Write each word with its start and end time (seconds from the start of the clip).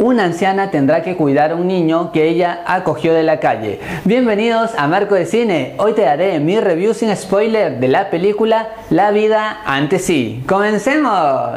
una 0.00 0.24
anciana 0.24 0.70
tendrá 0.70 1.02
que 1.02 1.14
cuidar 1.14 1.52
a 1.52 1.56
un 1.56 1.68
niño 1.68 2.10
que 2.10 2.26
ella 2.26 2.62
acogió 2.66 3.12
de 3.12 3.22
la 3.22 3.38
calle. 3.38 3.80
Bienvenidos 4.04 4.70
a 4.76 4.88
Marco 4.88 5.14
de 5.14 5.26
Cine. 5.26 5.74
Hoy 5.76 5.92
te 5.92 6.02
daré 6.02 6.40
mi 6.40 6.58
review 6.58 6.94
sin 6.94 7.14
spoiler 7.14 7.78
de 7.78 7.88
la 7.88 8.08
película 8.08 8.70
La 8.88 9.10
vida 9.10 9.60
antes 9.66 10.04
sí. 10.04 10.42
¡Comencemos! 10.48 11.56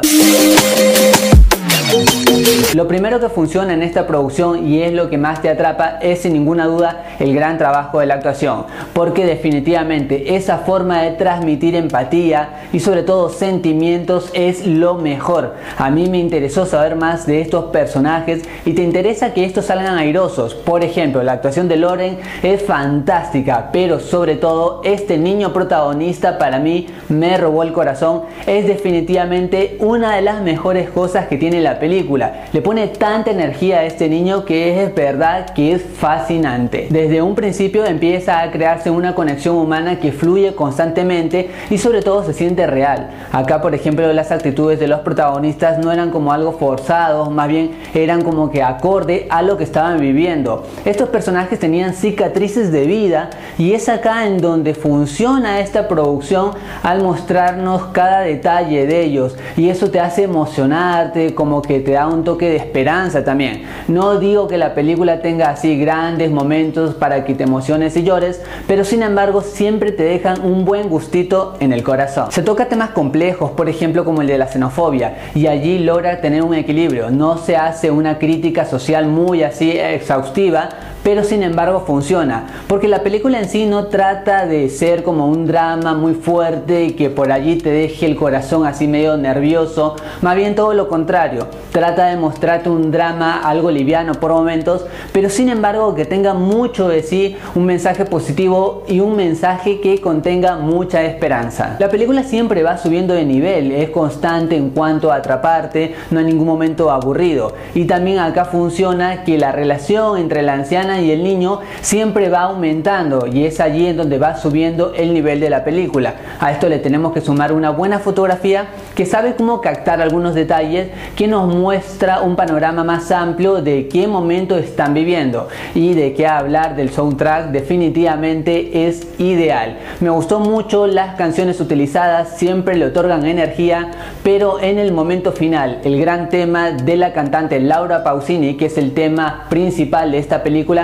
Lo 2.74 2.88
primero 2.88 3.20
que 3.20 3.28
funciona 3.28 3.72
en 3.72 3.84
esta 3.84 4.04
producción 4.08 4.66
y 4.66 4.82
es 4.82 4.92
lo 4.92 5.08
que 5.08 5.16
más 5.16 5.40
te 5.40 5.48
atrapa 5.48 5.98
es 6.02 6.22
sin 6.22 6.32
ninguna 6.32 6.66
duda 6.66 7.04
el 7.20 7.32
gran 7.32 7.56
trabajo 7.56 8.00
de 8.00 8.06
la 8.06 8.14
actuación, 8.14 8.64
porque 8.92 9.24
definitivamente 9.24 10.34
esa 10.34 10.58
forma 10.58 11.00
de 11.00 11.12
transmitir 11.12 11.76
empatía 11.76 12.64
y 12.72 12.80
sobre 12.80 13.04
todo 13.04 13.28
sentimientos 13.28 14.28
es 14.34 14.66
lo 14.66 14.96
mejor. 14.96 15.54
A 15.78 15.88
mí 15.90 16.08
me 16.08 16.18
interesó 16.18 16.66
saber 16.66 16.96
más 16.96 17.26
de 17.26 17.42
estos 17.42 17.66
personajes 17.66 18.42
y 18.64 18.72
te 18.72 18.82
interesa 18.82 19.34
que 19.34 19.44
estos 19.44 19.66
salgan 19.66 19.96
airosos. 19.96 20.56
Por 20.56 20.82
ejemplo, 20.82 21.22
la 21.22 21.34
actuación 21.34 21.68
de 21.68 21.76
Loren 21.76 22.18
es 22.42 22.60
fantástica, 22.64 23.70
pero 23.72 24.00
sobre 24.00 24.34
todo 24.34 24.80
este 24.82 25.16
niño 25.16 25.52
protagonista 25.52 26.38
para 26.38 26.58
mí 26.58 26.88
me 27.08 27.36
robó 27.36 27.62
el 27.62 27.72
corazón. 27.72 28.22
Es 28.48 28.66
definitivamente 28.66 29.76
una 29.78 30.16
de 30.16 30.22
las 30.22 30.42
mejores 30.42 30.90
cosas 30.90 31.28
que 31.28 31.36
tiene 31.36 31.60
la 31.60 31.78
película. 31.78 32.46
Pone 32.64 32.88
tanta 32.88 33.30
energía 33.30 33.80
a 33.80 33.84
este 33.84 34.08
niño 34.08 34.46
que 34.46 34.82
es 34.82 34.94
verdad 34.94 35.50
que 35.50 35.72
es 35.72 35.82
fascinante. 35.82 36.88
Desde 36.90 37.20
un 37.20 37.34
principio 37.34 37.84
empieza 37.84 38.40
a 38.40 38.50
crearse 38.50 38.90
una 38.90 39.14
conexión 39.14 39.56
humana 39.56 40.00
que 40.00 40.12
fluye 40.12 40.54
constantemente 40.54 41.50
y 41.68 41.76
sobre 41.76 42.00
todo 42.00 42.24
se 42.24 42.32
siente 42.32 42.66
real. 42.66 43.10
Acá 43.32 43.60
por 43.60 43.74
ejemplo 43.74 44.10
las 44.14 44.32
actitudes 44.32 44.80
de 44.80 44.88
los 44.88 45.00
protagonistas 45.00 45.78
no 45.78 45.92
eran 45.92 46.10
como 46.10 46.32
algo 46.32 46.52
forzado, 46.52 47.30
más 47.30 47.48
bien 47.48 47.72
eran 47.92 48.22
como 48.22 48.50
que 48.50 48.62
acorde 48.62 49.26
a 49.28 49.42
lo 49.42 49.58
que 49.58 49.64
estaban 49.64 50.00
viviendo. 50.00 50.66
Estos 50.86 51.10
personajes 51.10 51.58
tenían 51.58 51.92
cicatrices 51.92 52.72
de 52.72 52.86
vida 52.86 53.28
y 53.58 53.74
es 53.74 53.90
acá 53.90 54.26
en 54.26 54.38
donde 54.38 54.72
funciona 54.74 55.60
esta 55.60 55.86
producción 55.86 56.52
al 56.82 57.02
mostrarnos 57.02 57.84
cada 57.92 58.20
detalle 58.20 58.86
de 58.86 59.02
ellos 59.02 59.36
y 59.54 59.68
eso 59.68 59.90
te 59.90 60.00
hace 60.00 60.22
emocionarte, 60.22 61.34
como 61.34 61.60
que 61.60 61.80
te 61.80 61.92
da 61.92 62.06
un 62.06 62.24
toque 62.24 62.48
de 62.48 62.53
esperanza 62.56 63.24
también. 63.24 63.64
No 63.88 64.18
digo 64.18 64.48
que 64.48 64.58
la 64.58 64.74
película 64.74 65.20
tenga 65.20 65.50
así 65.50 65.78
grandes 65.78 66.30
momentos 66.30 66.94
para 66.94 67.24
que 67.24 67.34
te 67.34 67.44
emociones 67.44 67.96
y 67.96 68.02
llores, 68.02 68.40
pero 68.66 68.84
sin 68.84 69.02
embargo 69.02 69.40
siempre 69.42 69.92
te 69.92 70.02
dejan 70.02 70.40
un 70.42 70.64
buen 70.64 70.88
gustito 70.88 71.54
en 71.60 71.72
el 71.72 71.82
corazón. 71.82 72.32
Se 72.32 72.42
toca 72.42 72.68
temas 72.68 72.90
complejos, 72.90 73.52
por 73.52 73.68
ejemplo 73.68 74.04
como 74.04 74.22
el 74.22 74.26
de 74.26 74.38
la 74.38 74.46
xenofobia, 74.46 75.16
y 75.34 75.46
allí 75.46 75.78
logra 75.78 76.20
tener 76.20 76.42
un 76.42 76.54
equilibrio. 76.54 77.10
No 77.10 77.38
se 77.38 77.56
hace 77.56 77.90
una 77.90 78.18
crítica 78.18 78.64
social 78.64 79.06
muy 79.06 79.42
así 79.42 79.70
exhaustiva, 79.72 80.68
pero 81.04 81.22
sin 81.22 81.42
embargo 81.42 81.84
funciona, 81.86 82.46
porque 82.66 82.88
la 82.88 83.02
película 83.02 83.38
en 83.38 83.48
sí 83.48 83.66
no 83.66 83.86
trata 83.86 84.46
de 84.46 84.70
ser 84.70 85.04
como 85.04 85.28
un 85.28 85.46
drama 85.46 85.94
muy 85.94 86.14
fuerte 86.14 86.86
y 86.86 86.92
que 86.92 87.10
por 87.10 87.30
allí 87.30 87.56
te 87.56 87.70
deje 87.70 88.06
el 88.06 88.16
corazón 88.16 88.66
así 88.66 88.88
medio 88.88 89.16
nervioso, 89.16 89.94
más 90.22 90.34
bien 90.34 90.54
todo 90.54 90.72
lo 90.72 90.88
contrario, 90.88 91.46
trata 91.70 92.06
de 92.06 92.16
mostrarte 92.16 92.70
un 92.70 92.90
drama 92.90 93.40
algo 93.44 93.70
liviano 93.70 94.14
por 94.14 94.32
momentos, 94.32 94.86
pero 95.12 95.28
sin 95.28 95.50
embargo 95.50 95.94
que 95.94 96.06
tenga 96.06 96.32
mucho 96.32 96.88
de 96.88 97.02
sí, 97.02 97.36
un 97.54 97.66
mensaje 97.66 98.06
positivo 98.06 98.82
y 98.88 99.00
un 99.00 99.14
mensaje 99.14 99.80
que 99.80 100.00
contenga 100.00 100.56
mucha 100.56 101.02
esperanza. 101.02 101.76
La 101.78 101.90
película 101.90 102.22
siempre 102.22 102.62
va 102.62 102.78
subiendo 102.78 103.12
de 103.12 103.26
nivel, 103.26 103.72
es 103.72 103.90
constante 103.90 104.56
en 104.56 104.70
cuanto 104.70 105.12
a 105.12 105.16
atraparte, 105.16 105.94
no 106.10 106.20
hay 106.20 106.24
ningún 106.24 106.46
momento 106.46 106.90
aburrido, 106.90 107.52
y 107.74 107.84
también 107.84 108.20
acá 108.20 108.46
funciona 108.46 109.22
que 109.24 109.36
la 109.36 109.52
relación 109.52 110.16
entre 110.16 110.40
la 110.40 110.54
anciana 110.54 110.93
y 111.00 111.10
el 111.10 111.22
niño 111.22 111.60
siempre 111.80 112.28
va 112.28 112.42
aumentando 112.42 113.26
y 113.26 113.44
es 113.44 113.60
allí 113.60 113.86
en 113.86 113.96
donde 113.96 114.18
va 114.18 114.36
subiendo 114.36 114.92
el 114.94 115.14
nivel 115.14 115.40
de 115.40 115.50
la 115.50 115.64
película. 115.64 116.14
A 116.40 116.52
esto 116.52 116.68
le 116.68 116.78
tenemos 116.78 117.12
que 117.12 117.20
sumar 117.20 117.52
una 117.52 117.70
buena 117.70 117.98
fotografía 117.98 118.68
que 118.94 119.06
sabe 119.06 119.34
cómo 119.34 119.60
captar 119.60 120.00
algunos 120.00 120.34
detalles 120.34 120.88
que 121.16 121.26
nos 121.26 121.52
muestra 121.52 122.20
un 122.20 122.36
panorama 122.36 122.84
más 122.84 123.10
amplio 123.10 123.62
de 123.62 123.88
qué 123.88 124.06
momento 124.06 124.56
están 124.56 124.94
viviendo 124.94 125.48
y 125.74 125.94
de 125.94 126.14
qué 126.14 126.26
hablar 126.26 126.76
del 126.76 126.90
soundtrack 126.90 127.50
definitivamente 127.50 128.86
es 128.86 129.08
ideal. 129.18 129.78
Me 130.00 130.10
gustó 130.10 130.40
mucho 130.40 130.86
las 130.86 131.16
canciones 131.16 131.60
utilizadas, 131.60 132.36
siempre 132.36 132.76
le 132.76 132.86
otorgan 132.86 133.26
energía, 133.26 133.90
pero 134.22 134.60
en 134.60 134.78
el 134.78 134.92
momento 134.92 135.32
final, 135.32 135.80
el 135.84 136.00
gran 136.00 136.28
tema 136.28 136.70
de 136.70 136.96
la 136.96 137.12
cantante 137.12 137.60
Laura 137.60 138.04
Pausini, 138.04 138.56
que 138.56 138.66
es 138.66 138.78
el 138.78 138.92
tema 138.94 139.46
principal 139.48 140.12
de 140.12 140.18
esta 140.18 140.42
película, 140.42 140.83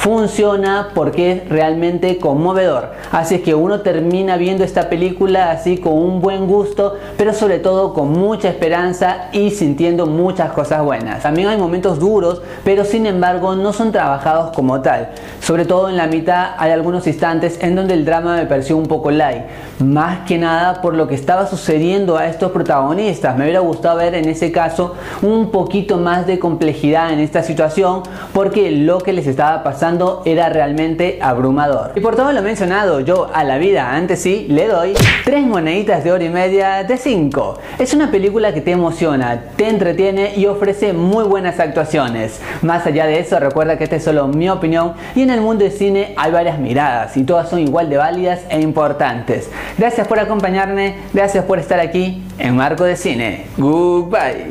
funciona 0.00 0.88
porque 0.94 1.32
es 1.32 1.48
realmente 1.50 2.16
conmovedor. 2.16 2.92
Así 3.12 3.34
es 3.34 3.42
que 3.42 3.54
uno 3.54 3.80
termina 3.80 4.38
viendo 4.38 4.64
esta 4.64 4.88
película 4.88 5.50
así 5.50 5.76
con 5.76 5.92
un 5.92 6.22
buen 6.22 6.46
gusto, 6.46 6.96
pero 7.18 7.34
sobre 7.34 7.58
todo 7.58 7.92
con 7.92 8.10
mucha 8.10 8.48
esperanza 8.48 9.28
y 9.32 9.50
sintiendo 9.50 10.06
muchas 10.06 10.52
cosas 10.52 10.82
buenas. 10.82 11.22
También 11.22 11.48
hay 11.48 11.58
momentos 11.58 11.98
duros, 11.98 12.40
pero 12.64 12.86
sin 12.86 13.04
embargo 13.04 13.54
no 13.56 13.74
son 13.74 13.92
trabajados 13.92 14.56
como 14.56 14.80
tal. 14.80 15.10
Sobre 15.38 15.66
todo 15.66 15.90
en 15.90 15.98
la 15.98 16.06
mitad 16.06 16.52
hay 16.56 16.70
algunos 16.70 17.06
instantes 17.06 17.58
en 17.60 17.76
donde 17.76 17.92
el 17.92 18.06
drama 18.06 18.36
me 18.36 18.46
pareció 18.46 18.78
un 18.78 18.86
poco 18.86 19.10
light. 19.10 19.42
Más 19.80 20.20
que 20.26 20.38
nada 20.38 20.80
por 20.80 20.94
lo 20.94 21.08
que 21.08 21.14
estaba 21.14 21.46
sucediendo 21.46 22.16
a 22.16 22.26
estos 22.26 22.52
protagonistas. 22.52 23.36
Me 23.36 23.44
hubiera 23.44 23.60
gustado 23.60 23.98
ver 23.98 24.14
en 24.14 24.30
ese 24.30 24.50
caso 24.50 24.94
un 25.20 25.50
poquito 25.50 25.98
más 25.98 26.26
de 26.26 26.38
complejidad 26.38 27.12
en 27.12 27.18
esta 27.18 27.42
situación 27.42 28.02
porque 28.32 28.70
lo 28.70 28.98
que 28.98 29.12
les 29.12 29.26
estaba 29.26 29.62
pasando 29.62 29.89
era 30.24 30.48
realmente 30.48 31.18
abrumador. 31.20 31.92
Y 31.96 32.00
por 32.00 32.16
todo 32.16 32.32
lo 32.32 32.42
mencionado, 32.42 33.00
yo 33.00 33.30
a 33.32 33.44
la 33.44 33.58
vida 33.58 33.94
antes 33.94 34.20
sí 34.20 34.46
le 34.48 34.68
doy 34.68 34.94
tres 35.24 35.44
moneditas 35.44 36.04
de 36.04 36.12
hora 36.12 36.24
y 36.24 36.28
media 36.28 36.84
de 36.84 36.96
5. 36.96 37.58
Es 37.78 37.94
una 37.94 38.10
película 38.10 38.54
que 38.54 38.60
te 38.60 38.70
emociona, 38.70 39.42
te 39.56 39.68
entretiene 39.68 40.34
y 40.36 40.46
ofrece 40.46 40.92
muy 40.92 41.24
buenas 41.24 41.58
actuaciones. 41.58 42.40
Más 42.62 42.86
allá 42.86 43.06
de 43.06 43.18
eso, 43.18 43.38
recuerda 43.38 43.76
que 43.76 43.84
esta 43.84 43.96
es 43.96 44.04
solo 44.04 44.28
mi 44.28 44.48
opinión 44.48 44.94
y 45.14 45.22
en 45.22 45.30
el 45.30 45.40
mundo 45.40 45.64
del 45.64 45.72
cine 45.72 46.14
hay 46.16 46.30
varias 46.30 46.58
miradas 46.58 47.16
y 47.16 47.24
todas 47.24 47.48
son 47.48 47.60
igual 47.60 47.90
de 47.90 47.96
válidas 47.96 48.40
e 48.48 48.60
importantes. 48.60 49.50
Gracias 49.78 50.06
por 50.06 50.18
acompañarme, 50.18 50.96
gracias 51.12 51.44
por 51.44 51.58
estar 51.58 51.80
aquí 51.80 52.22
en 52.38 52.56
Marco 52.56 52.84
de 52.84 52.96
Cine. 52.96 53.46
Goodbye. 53.56 54.46